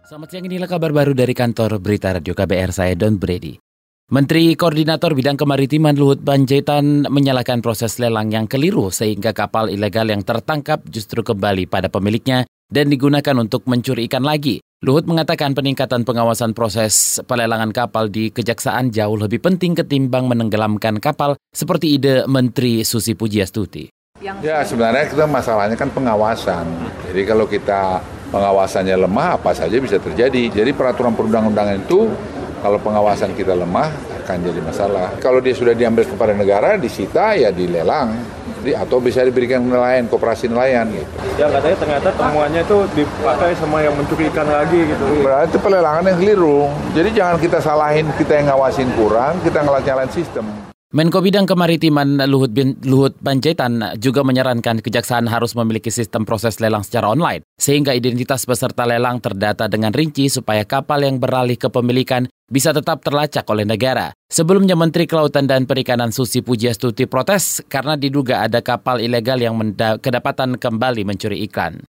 [0.00, 3.60] Selamat siang, inilah kabar baru dari kantor Berita Radio KBR, saya Don Brady.
[4.10, 10.24] Menteri Koordinator Bidang Kemaritiman Luhut Banjaitan menyalahkan proses lelang yang keliru sehingga kapal ilegal yang
[10.24, 14.64] tertangkap justru kembali pada pemiliknya dan digunakan untuk mencuri ikan lagi.
[14.80, 21.36] Luhut mengatakan peningkatan pengawasan proses pelelangan kapal di kejaksaan jauh lebih penting ketimbang menenggelamkan kapal
[21.52, 23.92] seperti ide Menteri Susi Pujiastuti.
[24.20, 26.64] Ya sebenarnya kita masalahnya kan pengawasan.
[27.12, 28.00] Jadi kalau kita
[28.30, 30.48] pengawasannya lemah apa saja bisa terjadi.
[30.50, 32.08] Jadi peraturan perundang-undangan itu
[32.62, 33.90] kalau pengawasan kita lemah
[34.24, 35.06] akan jadi masalah.
[35.18, 38.14] Kalau dia sudah diambil kepada negara, disita ya dilelang.
[38.60, 41.08] Di, atau bisa diberikan nelayan, kooperasi nelayan gitu.
[41.40, 45.04] Ya katanya ternyata temuannya itu dipakai sama yang mencuri ikan lagi gitu.
[45.24, 46.68] Berarti pelelangan yang keliru.
[46.92, 50.69] Jadi jangan kita salahin kita yang ngawasin kurang, kita ngelain sistem.
[50.90, 56.82] Menko Bidang Kemaritiman Luhut, Bin, Luhut Panjaitan juga menyarankan kejaksaan harus memiliki sistem proses lelang
[56.82, 62.26] secara online, sehingga identitas peserta lelang terdata dengan rinci supaya kapal yang beralih ke pemilikan
[62.50, 64.10] bisa tetap terlacak oleh negara.
[64.26, 69.54] Sebelumnya Menteri Kelautan dan Perikanan Susi Pujiastuti protes karena diduga ada kapal ilegal yang
[70.02, 71.86] kedapatan kembali mencuri ikan.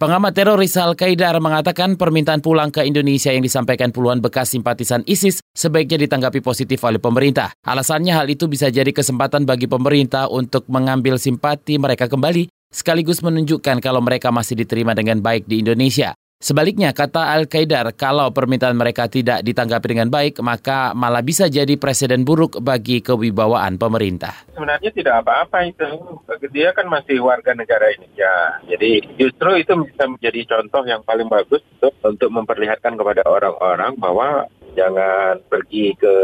[0.00, 6.00] Pengamat teroris Al-Qaeda mengatakan permintaan pulang ke Indonesia yang disampaikan puluhan bekas simpatisan ISIS sebaiknya
[6.00, 7.52] ditanggapi positif oleh pemerintah.
[7.68, 13.84] Alasannya hal itu bisa jadi kesempatan bagi pemerintah untuk mengambil simpati mereka kembali, sekaligus menunjukkan
[13.84, 16.16] kalau mereka masih diterima dengan baik di Indonesia.
[16.40, 22.24] Sebaliknya, kata Al-Qaidar, kalau permintaan mereka tidak ditanggapi dengan baik, maka malah bisa jadi presiden
[22.24, 24.48] buruk bagi kewibawaan pemerintah.
[24.56, 25.84] Sebenarnya tidak apa-apa itu.
[26.48, 28.56] Dia kan masih warga negara Indonesia.
[28.72, 34.48] Jadi justru itu bisa menjadi contoh yang paling bagus untuk, untuk memperlihatkan kepada orang-orang bahwa
[34.72, 36.14] jangan pergi ke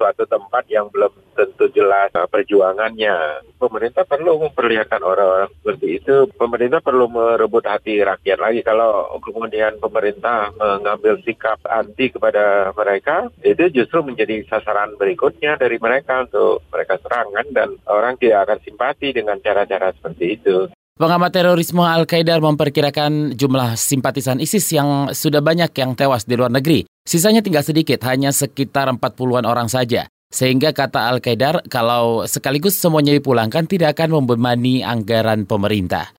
[0.00, 3.44] suatu tempat yang belum tentu jelas perjuangannya.
[3.60, 6.24] Pemerintah perlu memperlihatkan orang-orang seperti itu.
[6.32, 8.64] Pemerintah perlu merebut hati rakyat lagi.
[8.64, 16.24] Kalau kemudian pemerintah mengambil sikap anti kepada mereka, itu justru menjadi sasaran berikutnya dari mereka
[16.24, 20.72] untuk mereka serangan dan orang tidak akan simpati dengan cara-cara seperti itu.
[21.00, 26.84] Pengamat terorisme Al-Qaeda memperkirakan jumlah simpatisan ISIS yang sudah banyak yang tewas di luar negeri.
[27.08, 30.12] Sisanya tinggal sedikit, hanya sekitar 40-an orang saja.
[30.28, 36.12] Sehingga kata Al-Qaeda, kalau sekaligus semuanya dipulangkan tidak akan membebani anggaran pemerintah.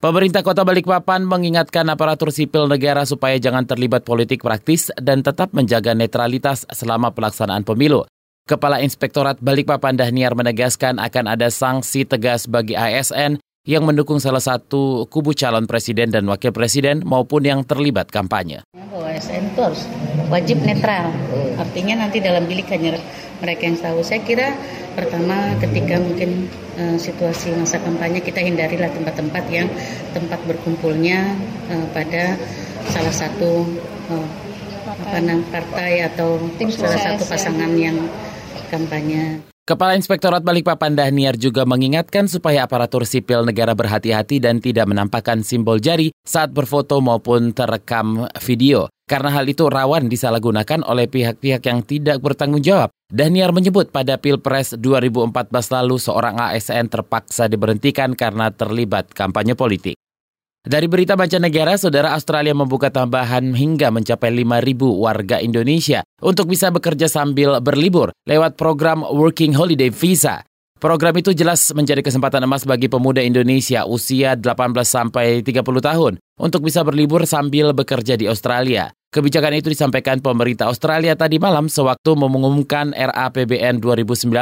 [0.00, 5.92] Pemerintah Kota Balikpapan mengingatkan aparatur sipil negara supaya jangan terlibat politik praktis dan tetap menjaga
[5.92, 8.08] netralitas selama pelaksanaan pemilu.
[8.48, 15.08] Kepala Inspektorat Balikpapan Dahniar menegaskan akan ada sanksi tegas bagi ASN yang mendukung salah satu
[15.08, 18.60] kubu calon presiden dan wakil presiden maupun yang terlibat kampanye.
[18.76, 19.88] Bahwa ASN itu harus
[20.28, 21.08] wajib netral,
[21.56, 23.00] artinya nanti dalam bilik hanya
[23.40, 24.04] mereka yang tahu.
[24.04, 24.52] Saya kira
[24.92, 26.44] pertama ketika mungkin
[26.76, 29.72] uh, situasi masa kampanye kita hindarilah tempat-tempat yang
[30.12, 31.32] tempat berkumpulnya
[31.72, 32.36] uh, pada
[32.92, 33.64] salah satu
[34.12, 34.28] uh,
[34.84, 37.96] apa namanya partai atau Tim salah satu pasangan yang
[38.68, 39.53] kampanye.
[39.64, 45.80] Kepala Inspektorat Balikpapan Dahniar juga mengingatkan supaya aparatur sipil negara berhati-hati dan tidak menampakkan simbol
[45.80, 48.92] jari saat berfoto maupun terekam video.
[49.08, 52.92] Karena hal itu rawan disalahgunakan oleh pihak-pihak yang tidak bertanggung jawab.
[53.08, 59.96] Dahniar menyebut pada Pilpres 2014 lalu seorang ASN terpaksa diberhentikan karena terlibat kampanye politik.
[60.64, 67.04] Dari berita mancanegara, saudara Australia membuka tambahan hingga mencapai 5.000 warga Indonesia untuk bisa bekerja
[67.04, 70.40] sambil berlibur lewat program Working Holiday Visa.
[70.80, 76.64] Program itu jelas menjadi kesempatan emas bagi pemuda Indonesia usia 18 sampai 30 tahun untuk
[76.64, 78.88] bisa berlibur sambil bekerja di Australia.
[79.12, 84.32] Kebijakan itu disampaikan pemerintah Australia tadi malam sewaktu mengumumkan RAPBN 2019.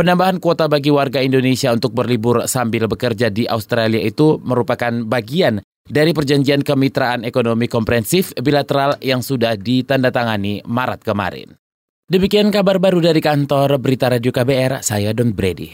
[0.00, 6.16] Penambahan kuota bagi warga Indonesia untuk berlibur sambil bekerja di Australia itu merupakan bagian dari
[6.16, 11.52] perjanjian kemitraan ekonomi komprehensif bilateral yang sudah ditandatangani Maret kemarin.
[12.08, 15.68] Demikian kabar baru dari kantor Berita Radio KBR, saya Don Brady.